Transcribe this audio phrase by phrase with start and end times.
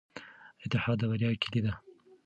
[0.63, 1.73] اتحاد د بریا کیلي ده.